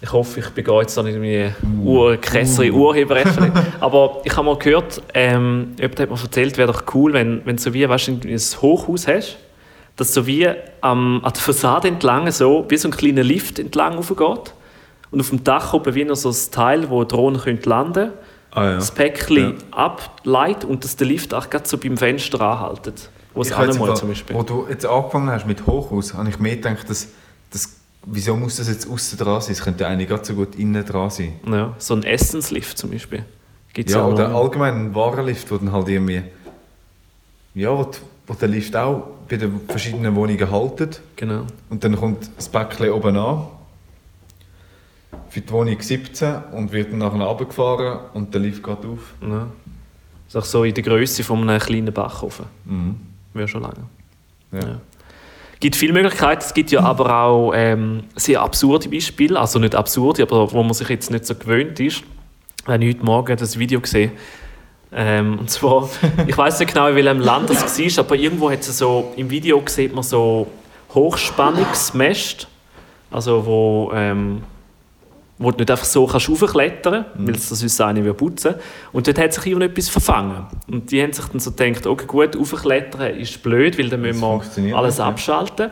[0.00, 1.52] Ich hoffe, ich begehe jetzt da nicht irgendwie
[1.84, 3.52] Ur krassere Urheberrechte.
[3.80, 7.56] aber ich habe mal gehört, ähm, jemand hat mir erzählt, wäre doch cool, wenn, wenn
[7.56, 9.38] du so wie, weißt du, ein Hochhaus hast,
[9.94, 10.48] dass so wie
[10.80, 14.52] am, an der Fassade entlang so, wie so ein kleiner Lift entlang raufgeht.
[15.12, 18.12] Und auf dem Dach oben wie noch so ein Teil, wo Drohnen könnte landen könnte
[18.50, 18.74] Ah, ja.
[18.74, 19.52] das Päckchen Ja.
[19.70, 23.08] ableitet und dass der Lift auch gerade so beim Fenster anhaltet.
[23.34, 24.36] Wo es im zum Beispiel.
[24.36, 27.08] Wo du jetzt angefangen hast mit Hochhaus, habe ich mehr gedacht, dass,
[27.50, 29.52] dass, wieso muss das jetzt außen dran sein?
[29.52, 31.34] Es könnte eigentlich gerade so gut innen dran sein.
[31.50, 33.24] Ja, so ein Essenslift zum Beispiel.
[33.72, 36.22] Gibt's Ja, auch oder allgemein ein Warenlift, wo dann halt irgendwie,
[37.54, 41.44] ja, wo, die- wo der Lift auch bei den verschiedenen Wohnungen haltet Genau.
[41.70, 43.46] und dann kommt das Päckchen oben an
[45.32, 49.14] für die Wohnung 17 und wird dann nachher runtergefahren und der Lift geht auf.
[49.22, 49.46] Ja.
[50.26, 52.44] Das ist auch so in der Größe von einem kleinen Backofen.
[52.66, 52.96] Mhm.
[53.32, 53.86] Wäre schon lange.
[54.52, 54.58] Ja.
[54.58, 54.80] Ja.
[55.54, 56.42] Es gibt viele Möglichkeiten.
[56.44, 59.40] Es gibt ja aber auch ähm, sehr absurde Beispiele.
[59.40, 62.02] Also nicht absurde, aber wo man sich jetzt nicht so gewöhnt ist.
[62.64, 64.12] Ich habe heute Morgen das Video gesehen.
[64.92, 65.88] Ähm, und zwar,
[66.26, 69.30] ich weiß nicht genau, in welchem Land das war, aber irgendwo hat es so, im
[69.30, 70.46] Video sieht man so
[70.92, 72.46] Hochspannungsmäste,
[73.10, 74.42] also wo, ähm,
[75.38, 78.54] wo du nicht einfach so kannst raufklettern kannst, weil es das sonst eine will putzen
[78.92, 80.46] Und dort hat sich irgendetwas verfangen.
[80.70, 84.20] Und die haben sich dann so gedacht, okay gut, raufklettern ist blöd, weil dann müssen
[84.20, 85.08] wir alles nicht, ja.
[85.08, 85.70] abschalten.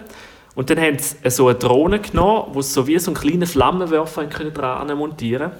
[0.54, 3.46] Und dann haben sie so eine Drohne genommen, wo sie so wie so einen kleinen
[3.46, 5.52] Flammenwerfer dran montieren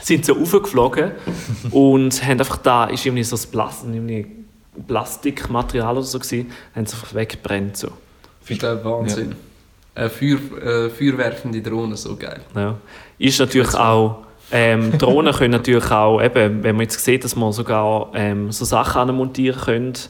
[0.00, 1.12] sind so raufgeflogen
[1.70, 3.84] und haben einfach da, ist irgendwie so ein Plas
[4.86, 7.88] Plastikmaterial oder so gewesen, haben sie einfach weggebrennt so.
[8.46, 9.34] Ich glaube, Wahnsinn.
[9.98, 12.40] Eine Feuer, äh, feuerwerfende Drohne, so geil.
[12.54, 12.76] Ja.
[13.18, 14.18] Ist natürlich auch,
[14.52, 18.64] ähm, Drohnen können natürlich auch, eben, wenn man jetzt sieht, dass man sogar ähm, so
[18.64, 20.02] Sachen montieren könnte,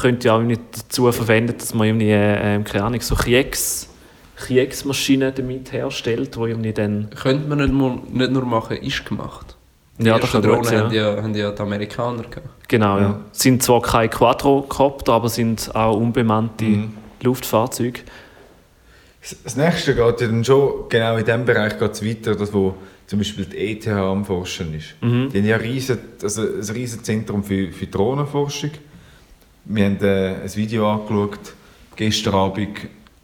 [0.00, 3.88] könnte ja auch nicht dazu verwenden, dass man irgendwie, ähm, keine Ahnung, so Kriegs,
[4.36, 7.10] Kriegsmaschinen damit herstellt, wo irgendwie dann...
[7.10, 9.56] Könnte man nicht nur, nicht nur machen, ist gemacht.
[9.98, 10.96] Die Ja, das ersten kann gut Drohnen haben sein.
[10.96, 11.14] Ja.
[11.16, 12.68] ja, haben ja die Amerikaner gehabt.
[12.68, 13.02] Genau, ja.
[13.02, 13.20] Ja.
[13.32, 16.94] Sind zwar keine Quadrocopter, aber sind auch unbemannte Mhm.
[17.22, 18.00] Luftfahrzeuge.
[19.44, 22.74] Das nächste geht ja dann schon, genau in diesem Bereich geht es weiter, das wo
[23.06, 24.94] zum Beispiel die ETH am Forschen ist.
[25.00, 25.30] Mhm.
[25.30, 28.70] Die haben ja ein riesen, also ein riesen Zentrum für, für Drohnenforschung.
[29.64, 31.54] Wir haben äh, ein Video angeschaut,
[31.96, 32.78] gestern Abend,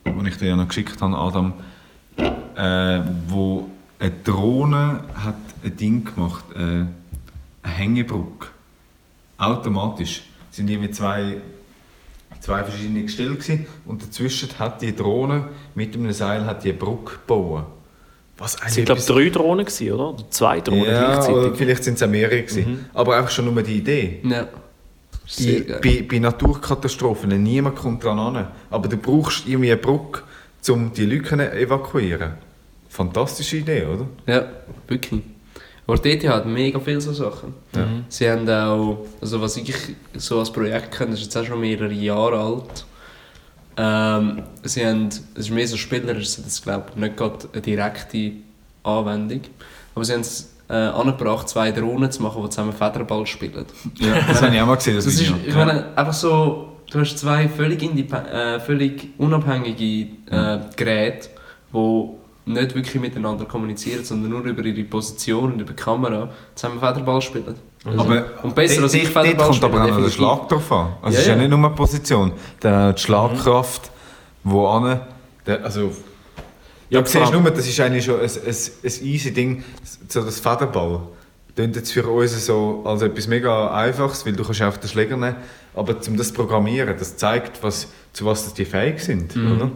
[0.05, 1.55] das ich dir ja noch geschickt habe, Adam,
[2.19, 6.89] äh, wo eine Drohne hat ein Ding gemacht, äh, eine
[7.63, 8.49] Hängebrücke.
[9.39, 10.23] Automatisch.
[10.51, 11.39] Es sind irgendwie zwei
[12.45, 16.79] zwei verschiedene Gestelle gewesen, und dazwischen hat die Drohne mit einem Seil hat die eine
[16.79, 17.65] Brücke gebaut.
[18.37, 20.11] Was Es waren, glaube ich, drei Drohnen, gewesen, oder?
[20.11, 21.57] Oder zwei Drohnen ja, oder gleichzeitig.
[21.57, 22.87] vielleicht sind es auch mehrere gewesen.
[22.93, 24.21] Aber einfach schon nur die Idee.
[24.25, 24.49] Ja.
[25.27, 25.81] Sehr Bei, geil.
[25.83, 28.49] bei, bei Naturkatastrophen, niemand kommt dran an.
[28.71, 30.23] Aber du brauchst irgendwie eine Brücke,
[30.69, 32.33] um die Leute zu evakuieren.
[32.91, 34.07] Fantastische Idee, oder?
[34.27, 34.49] Ja,
[34.87, 35.23] wirklich.
[35.87, 37.55] Aber die ETH hat mega viele so Sachen.
[38.09, 39.75] Sie haben auch, also was ich
[40.15, 42.87] so als Projekt kenne, das ist jetzt auch schon mehrere Jahre alt.
[43.77, 47.49] Ähm, sie haben, es ist mehr so spielerisch, es hat jetzt, glaube ich, nicht gerade
[47.53, 48.33] eine direkte
[48.83, 49.41] Anwendung.
[49.95, 53.67] Aber sie haben es äh, angebracht, zwei Drohnen zu machen, die zusammen Federball spielen.
[53.97, 55.37] Ja, das habe ich auch mal gesehen, das, Das ist, Video.
[55.49, 61.29] ich meine, einfach so, du hast zwei völlig, äh, völlig unabhängige äh, Geräte,
[61.73, 62.09] die
[62.47, 67.23] nicht wirklich miteinander kommunizieren, sondern nur über ihre Position und über die Kamera zusammen Federball
[67.23, 67.55] spielen.
[67.85, 70.11] Aber Und besser als ich Federball kommt aber auch noch der.
[70.11, 70.93] Schlag drauf an.
[71.03, 71.39] Also Ja, es ist ja ja.
[71.41, 73.91] nicht nur eine Position, der, die Schlagkraft,
[74.43, 75.01] wo an,
[75.63, 75.93] also
[76.91, 78.55] Ja, du siehst nur, das ist eigentlich schon ein, ein,
[78.85, 79.65] ein easy Ding,
[80.09, 81.01] so das Federball.
[81.55, 85.17] Klingt jetzt für uns so als etwas mega Einfaches, weil du kannst auf den Schläger
[85.17, 85.37] nehmen,
[85.77, 89.53] aber um das programmieren, das zeigt, was, zu was die fähig sind, Mhm.
[89.53, 89.71] oder?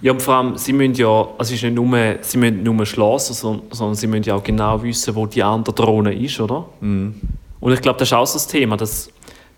[0.00, 1.88] Ja, und vor allem, sie müssen ja, also es ist nicht nur,
[2.20, 5.42] sie müssen nicht nur schlafen, sondern, sondern sie müssen ja auch genau wissen, wo die
[5.42, 6.66] andere Drohne ist, oder?
[6.80, 9.10] Und ich glaube, das ist auch so das Thema, dass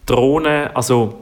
[0.07, 1.21] Drohnen, also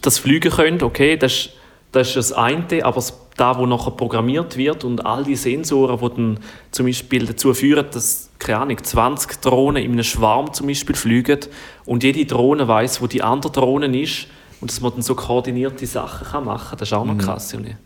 [0.00, 1.50] das Fliegen können, okay, das ist,
[1.92, 5.98] das ist das eine, aber das, da, wo nachher programmiert wird und all die Sensoren,
[6.00, 6.40] die dann
[6.70, 11.40] zum Beispiel dazu führen, dass, keine Ahnung, 20 Drohnen in einem Schwarm zum Beispiel fliegen
[11.84, 14.28] und jede Drohne weiß, wo die andere Drohne ist
[14.60, 17.52] und dass man dann so koordinierte Sachen kann machen kann, das ist auch noch krass.
[17.52, 17.76] irgendwie.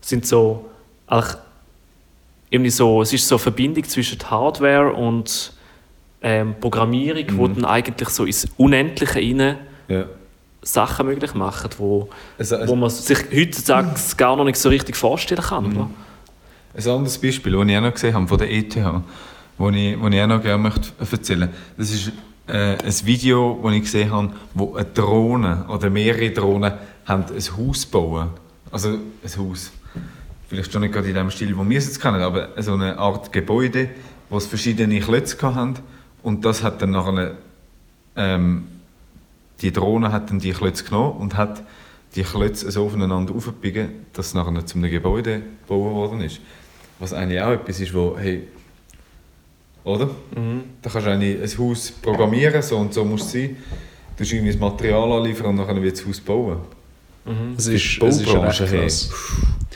[0.00, 0.66] Es sind so,
[1.06, 1.36] eigentlich,
[2.50, 5.52] irgendwie so, es ist so eine Verbindung zwischen Hardware und
[6.22, 10.04] ähm, Programmierung, wo dann eigentlich so ins Unendliche rein Ja.
[10.62, 15.40] Sachen möglich machen, wo, Also, wo man sich heutzutage gar noch nicht so richtig vorstellen
[15.42, 15.66] kann.
[15.66, 15.90] Oder?
[16.74, 20.08] Ein anderes Beispiel, das ich auch noch gesehen habe von der ETH, das ich, wo
[20.08, 22.12] ich auch noch gerne möchte erzählen möchte, das ist
[22.46, 26.72] äh, ein Video, das ich gesehen habe, wo eine Drohne oder mehrere Drohnen
[27.06, 28.30] haben ein Haus bauen.
[28.70, 29.72] Also ein Haus.
[30.48, 32.98] Vielleicht schon nicht gerade in dem Stil, wo wir es jetzt kennen, aber so eine
[32.98, 33.90] Art Gebäude,
[34.30, 35.74] wo es verschiedene Klötze haben
[36.22, 37.32] und das hat dann nachher
[38.16, 38.66] ähm,
[39.60, 41.62] die Drohne hat dann die Klötze genommen und hat
[42.14, 46.40] die Klötze so aufeinander aufgebiegen, dass es nachher zu einem Gebäude gebaut worden ist.
[46.98, 48.48] Was eigentlich auch etwas ist, wo, hey,
[49.84, 50.10] oder?
[50.82, 53.56] Da kannst du eigentlich ein Haus programmieren, so und so muss es sein.
[54.16, 56.58] Du musst irgendwie das Material anliefern und dann wird das Haus bauen.
[57.56, 58.80] Es Die ist, es ist recht hey.
[58.80, 59.10] krass.
[59.10, 59.67] Was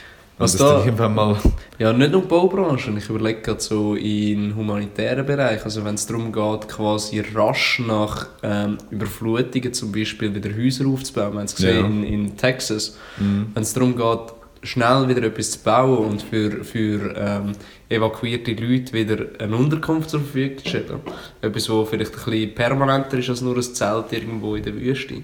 [0.43, 1.37] Was da- irgendwann mal...
[1.79, 2.93] Ja, nicht nur die Baubranche.
[2.97, 5.63] Ich überlege gerade so in humanitären Bereich.
[5.65, 11.33] Also wenn es darum geht, quasi rasch nach ähm, Überflutungen zum Beispiel wieder Häuser aufzubauen.
[11.33, 11.85] Wir haben es gesehen Ja.
[11.85, 12.97] in, in Texas.
[13.17, 17.51] Wenn es darum geht, schnell wieder etwas zu bauen und für, für ähm,
[17.89, 20.99] evakuierte Leute wieder eine Unterkunft zur Verfügung zu stellen.
[21.41, 25.15] Etwas, was vielleicht ein bisschen permanenter ist als nur ein Zelt irgendwo in der Wüste.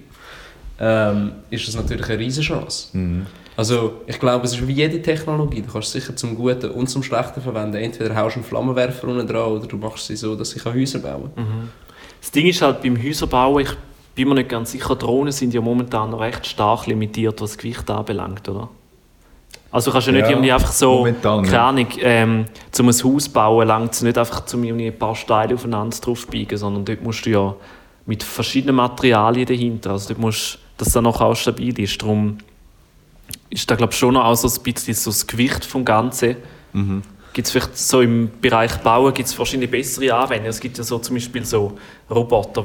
[0.78, 2.88] Ähm, ist das natürlich eine riesige Chance.
[3.56, 5.62] Also ich glaube, es ist wie jede Technologie.
[5.62, 7.76] Du kannst es sicher zum Guten und zum Schlechten verwenden.
[7.76, 11.00] Entweder haust du einen Flammenwerfer unten dran oder du machst sie so, dass sie Häuser
[11.00, 11.70] bauen kann.
[12.20, 13.72] Das Ding ist halt beim Häuserbauen, ich
[14.14, 17.58] bin mir nicht ganz sicher, Drohnen sind ja momentan noch recht stark limitiert, was das
[17.58, 18.68] Gewicht anbelangt, oder?
[19.72, 21.60] Also kannst du nicht Ja, irgendwie einfach so, momentan, keine.
[21.60, 25.54] Ahnung, ähm, zum ein Haus bauen, langt es nicht einfach zum irgendwie ein paar Steine
[25.54, 27.54] aufeinander drauf biegen, sondern dort musst du ja
[28.06, 32.38] mit verschiedenen Materialien dahinter, also dort musst, dass das noch auch stabil ist, darum
[33.50, 36.36] ist da glaube schon noch auch so ein bisschen so das Gewicht vom Ganzen.
[37.32, 40.50] Gibt es vielleicht so im Bereich Bauen gibt's verschiedene bessere Anwendungen?
[40.50, 41.78] Es gibt ja so zum Beispiel so
[42.10, 42.64] Roboter,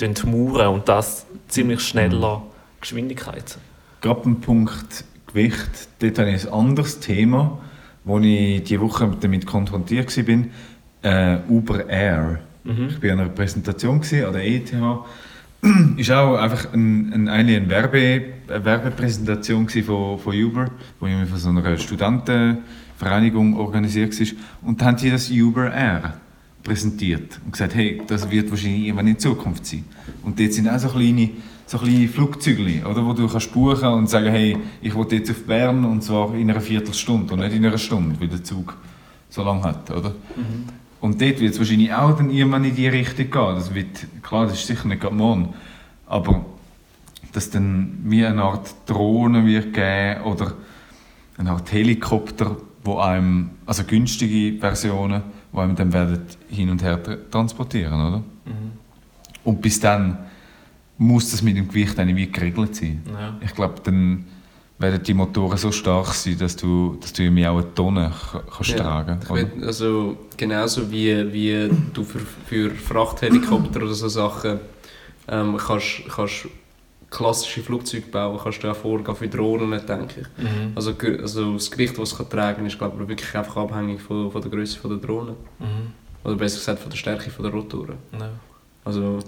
[0.00, 2.42] die mauern und das ziemlich schneller
[2.80, 3.58] Geschwindigkeit.
[4.00, 7.58] Gerade beim Punkt Gewicht, dort habe ich ein anderes Thema,
[8.04, 10.44] wo ich diese Woche damit konfrontiert war,
[11.02, 12.40] äh, Uber Air.
[12.64, 14.72] Ich war an einer Präsentation an der ETH
[15.96, 21.38] ist auch einfach ein, ein, eine, Werbe, eine Werbepräsentation von, von Uber, wo ich von
[21.38, 24.26] so einer Studentenvereinigung organisiert war.
[24.62, 26.14] Und da haben sie das Uber Air
[26.62, 29.84] präsentiert und gesagt, hey, das wird wahrscheinlich irgendwann in Zukunft sein.
[30.22, 31.30] Und dort sind auch so kleine,
[31.66, 35.44] so kleine Flugzeuge, oder, wo du kannst buchen und sagen, hey, ich will jetzt auf
[35.44, 38.76] Bern und zwar in einer Viertelstunde und nicht in einer Stunde, wie der Zug
[39.28, 40.10] so lange hat, oder?
[40.10, 40.83] Mhm.
[41.04, 43.54] Und dort wird es wahrscheinlich auch dann irgendwann in die Richtung gehen.
[43.56, 45.52] Das wird, klar, das ist sicher nicht gerade morgen,
[46.06, 46.46] aber
[47.30, 50.54] dass dann wie eine Art Drohne wird geben oder
[51.36, 55.20] eine Art Helikopter, wo einem, also günstige Versionen,
[55.52, 56.98] die einem dann werden hin und her
[57.30, 58.18] transportieren, oder?
[58.46, 58.72] Mhm.
[59.44, 60.16] Und bis dann
[60.96, 63.02] muss das mit dem Gewicht wie geregelt sein.
[63.12, 63.36] Ja.
[63.42, 64.24] Ich glaube, dann
[64.84, 68.12] werden die Motoren so stark sein, dass du, dass du irgendwie auch eine Tonne
[68.54, 69.62] kannst ja, tragen kannst.
[69.62, 74.60] Also genauso wie, wie du für, für Frachthelikopter oder so Sachen
[75.28, 76.48] ähm, kannst, kannst
[77.10, 80.44] klassische Flugzeuge bauen, kannst du auch vorgehen für Drohnen, denke ich.
[80.44, 80.72] Mhm.
[80.74, 84.30] Also, also das Gewicht, das es kann tragen ist glaube ich wirklich einfach abhängig von,
[84.30, 85.32] von der Größe der Drohne.
[85.58, 85.92] Mhm.
[86.24, 87.96] Oder besser gesagt von der Stärke der Rotoren.
[88.18, 88.30] Ja.
[88.84, 89.18] Also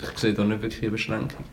[0.00, 1.44] ich sehe da nicht wirklich eine Beschränkung.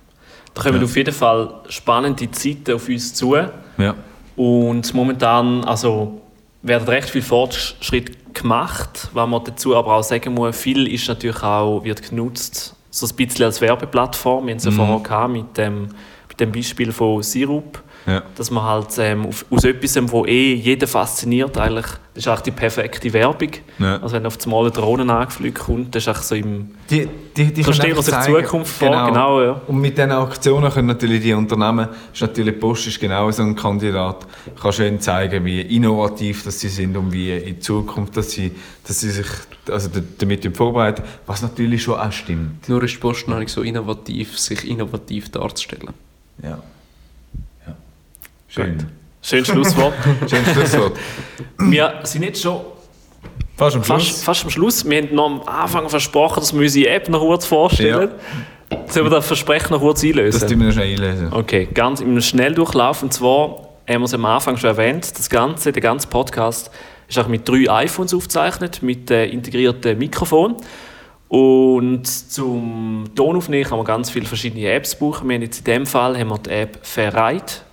[0.53, 0.83] Da kommen ja.
[0.83, 3.35] auf jeden Fall spannende Zeiten auf uns zu.
[3.77, 3.95] Ja.
[4.35, 6.21] Und momentan also,
[6.61, 9.09] werden recht viele Fortschritte gemacht.
[9.13, 13.15] Was man dazu aber auch sagen muss, viel ist natürlich auch, wird genutzt, so ein
[13.15, 14.45] bisschen als Werbeplattform.
[14.45, 15.03] Wir haben es ja mhm.
[15.03, 15.89] vorher mit dem,
[16.27, 18.23] mit dem Beispiel von Sirup ja.
[18.35, 22.51] Dass man halt ähm, aus etwas, wo eh jeden fasziniert, eigentlich, das ist eigentlich die
[22.51, 23.51] perfekte Werbung.
[23.77, 23.97] Ja.
[24.01, 26.71] Also wenn auf das Mal eine Drohne angeflogen kommt, das ist eigentlich so im...
[26.89, 29.07] Die, die, die stellen wir sich die Zukunft vor, genau.
[29.07, 29.61] genau ja.
[29.67, 33.55] Und mit diesen Aktionen können natürlich die Unternehmen, ist natürlich Post ist genau so ein
[33.55, 34.25] Kandidat,
[34.59, 38.51] kann schön zeigen, wie innovativ dass sie sind und wie in Zukunft, dass sie,
[38.87, 39.27] dass sie sich
[39.69, 42.67] also damit vorbereiten, was natürlich schon auch stimmt.
[42.67, 45.93] Nur ist Post noch nicht so innovativ, sich innovativ darzustellen.
[46.41, 46.59] Ja.
[48.49, 48.77] Schön.
[49.21, 49.93] Schönes Schlusswort.
[50.29, 50.97] Schönes Schlusswort.
[51.59, 52.61] Wir sind jetzt schon
[53.55, 54.07] fast am Schluss.
[54.07, 54.89] Fast, fast am Schluss.
[54.89, 58.09] Wir haben noch am Anfang versprochen, dass wir unsere App noch kurz vorstellen.
[58.71, 58.77] Ja.
[58.87, 60.39] Sollen wir das Versprechen noch kurz einlösen?
[60.39, 61.31] Das tun wir noch schnell einlösen.
[61.31, 63.03] Okay, ganz im Schnelldurchlauf.
[63.03, 66.71] Und zwar haben wir es am Anfang schon erwähnt, das Ganze, der ganze Podcast
[67.07, 70.57] ist auch mit drei iPhones aufgezeichnet, mit äh, integriertem Mikrofon.
[71.27, 75.27] Und zum Tonaufnehmen kann man ganz viele verschiedene Apps buchen.
[75.27, 77.68] Wir haben jetzt in dem Fall haben wir die App Ferrite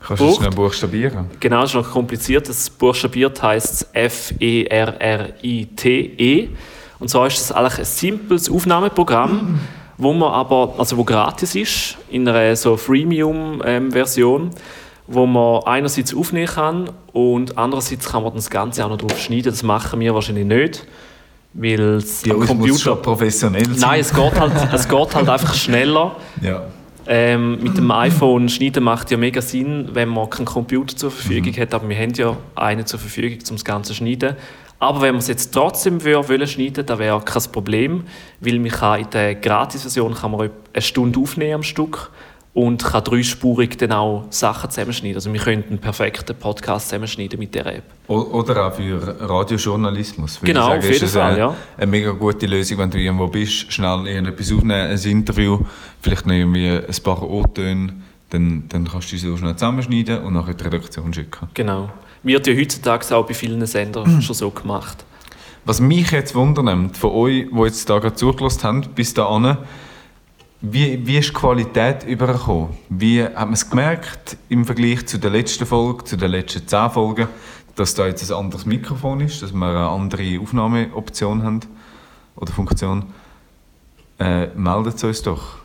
[0.00, 1.26] Kannst du es schnell buchstabieren?
[1.40, 2.48] Genau, das ist noch kompliziert.
[2.48, 4.64] Das buchstabiert heißt F-E-R-R-I-T-E.
[6.44, 6.48] -E.
[6.98, 9.60] Und zwar ist das eigentlich ein simples Aufnahmeprogramm,
[9.96, 14.50] wo man aber, also wo gratis ist, in einer so Freemium-Version, ähm,
[15.06, 19.50] wo man einerseits aufnehmen kann und andererseits kann man das Ganze auch noch drauf schneiden.
[19.50, 20.86] Das machen wir wahrscheinlich nicht.
[21.54, 23.80] Weil es ja, Computer professionell sein.
[23.80, 26.16] Nein, es geht halt, es geht halt einfach schneller.
[26.42, 26.62] Ja.
[27.10, 31.52] Ähm, mit dem iPhone schneiden macht ja mega Sinn, wenn man keinen Computer zur Verfügung
[31.52, 31.60] mhm.
[31.60, 34.36] hat, aber wir haben ja einen zur Verfügung, um das Ganze zu schneiden.
[34.78, 38.04] Aber wenn man es jetzt trotzdem wollen schneiden, dann wäre kein Problem,
[38.40, 42.10] weil man kann in der Gratis-Version kann man eine Stunde aufnehmen am Stück
[42.58, 45.14] und kann dreispurig dann auch Sachen zusammenschneiden.
[45.14, 47.84] Also wir könnten einen perfekten Podcast zusammenschneiden mit der App.
[48.08, 50.40] Oder auch für Radiojournalismus.
[50.42, 51.56] Genau, sagen, auf jeden ist Fall, eine, ja.
[51.76, 55.60] eine mega gute Lösung, wenn du irgendwo bist, schnell irgendetwas aufnehmen, ein Interview,
[56.02, 57.94] vielleicht noch irgendwie ein paar O-Töne,
[58.30, 61.48] dann, dann kannst du sie so schnell zusammenschneiden und nachher die Redaktion schicken.
[61.54, 61.90] Genau.
[62.24, 65.04] Wird ja heutzutage auch bei vielen Sendern schon so gemacht.
[65.64, 69.58] Was mich jetzt wundernimmt, von euch, die jetzt da gerade zugelassen haben, bis dahin,
[70.60, 72.70] wie, wie ist die Qualität übergekommen?
[72.88, 76.90] Wie hat man es gemerkt im Vergleich zu der letzten Folge, zu den letzten zehn
[76.90, 77.28] Folgen,
[77.76, 81.60] dass da jetzt ein anderes Mikrofon ist, dass wir eine andere Aufnahmeoption haben
[82.34, 83.04] oder Funktion?
[84.18, 85.58] Äh, meldet uns doch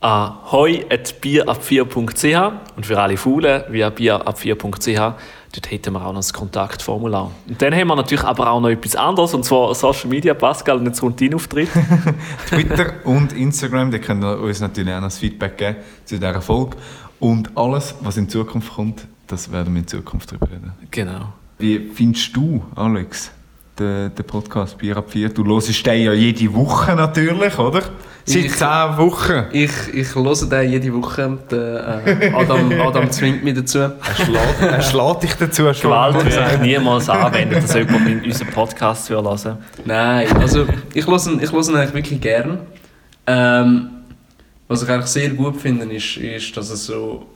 [0.00, 5.14] an hoi.bierab4.ch und für alle Faulen via bierab4.ch.
[5.52, 7.32] Dort hätten wir auch noch ein Kontaktformular.
[7.48, 10.78] Und dann haben wir natürlich aber auch noch etwas anderes, und zwar Social Media, Pascal,
[10.78, 11.68] und jetzt kommt dein Auftritt.
[12.48, 16.76] Twitter und Instagram, könnt ihr uns natürlich auch noch das Feedback geben zu dieser Folge.
[17.18, 20.72] Und alles, was in Zukunft kommt, das werden wir in Zukunft darüber reden.
[20.90, 21.32] Genau.
[21.58, 23.32] Wie findest du, Alex,
[23.78, 25.30] den, den Podcast Bier ab 4?
[25.30, 27.82] Du hörst den ja jede Woche natürlich, oder?
[28.24, 29.44] Seit ich, zehn Wochen.
[29.52, 31.38] Ich, ich höre den jede Woche.
[31.50, 33.78] Der, äh, Adam, Adam zwingt mich dazu.
[33.78, 35.64] Er schlägt, er schlägt dich dazu.
[35.64, 41.06] Gewalt würde ich niemals anwenden, dass jemand in unseren Podcast hören hören Nein, also ich
[41.06, 42.58] höre ihn, ich höre ihn eigentlich wirklich gern.
[43.26, 43.90] Ähm,
[44.68, 47.26] was ich eigentlich sehr gut finde, ist, ist, dass er so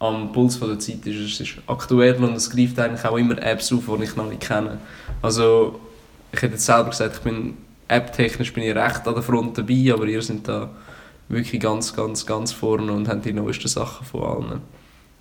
[0.00, 1.40] am Puls von der Zeit ist.
[1.40, 4.40] Es ist aktuell und es greift eigentlich auch immer Apps auf, die ich noch nicht
[4.40, 4.78] kenne.
[5.22, 5.78] Also
[6.32, 7.54] ich hätte jetzt selber gesagt, ich bin
[7.90, 10.70] app-technisch bin ich recht an der Front dabei, aber ihr seid da
[11.28, 14.60] wirklich ganz, ganz, ganz vorne und haben die neuesten Sachen von allen.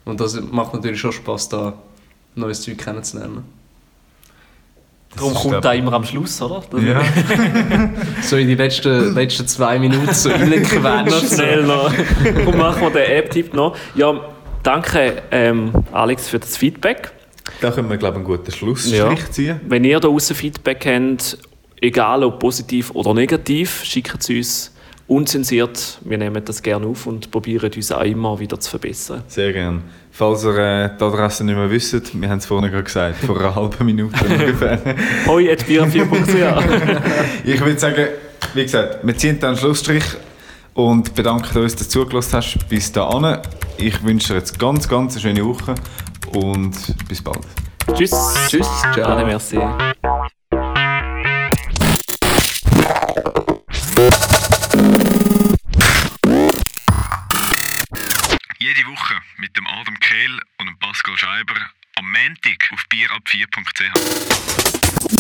[0.05, 1.73] Und das macht natürlich schon Spaß, da
[2.36, 3.43] neues Zeug kennenzulernen.
[5.15, 6.63] Darum kommt glaub- da immer am Schluss, oder?
[6.69, 7.01] Das Ja.
[8.21, 11.34] So in die letzten, letzten zwei Minuten so noch reingequetscht.
[11.34, 11.91] schnell noch.
[12.45, 13.75] Und machen wir den App-Tipp noch.
[13.95, 14.19] Ja,
[14.62, 17.12] danke ähm, Alex für das Feedback.
[17.62, 19.15] Da können wir, glaube ich, einen guten Schlussstrich Ja.
[19.32, 19.60] ziehen.
[19.67, 21.38] Wenn ihr da draussen Feedback habt,
[21.82, 24.72] egal ob positiv oder negativ, schickt es uns
[25.10, 26.00] unzensiert.
[26.06, 29.24] Wir nehmen das gerne auf und probieren uns auch immer wieder zu verbessern.
[29.28, 29.82] Sehr gerne.
[30.12, 33.39] Falls ihr äh, die Adresse nicht mehr wisst, wir haben es vorhin gerade gesagt, vor
[33.39, 34.80] einer halben Minute ungefähr.
[35.26, 37.00] Hoi, at bier4.ch.
[37.44, 38.08] Ich würde sagen,
[38.54, 40.04] wie gesagt, wir ziehen dann einen Schlussstrich
[40.74, 43.38] und bedanken uns, dass du zugelassen hast bis dahin.
[43.78, 45.76] Ich wünsche dir jetzt ganz, ganz eine schöne Woche
[46.34, 46.74] und
[47.08, 47.39] bis bald.
[47.94, 48.12] Tschüss.
[48.48, 49.12] Tschüss, ciao.
[49.12, 49.58] Ade, merci.
[60.19, 61.55] Preil und Pascal Scheiber
[61.95, 65.19] am Montag auf bierab4.ch.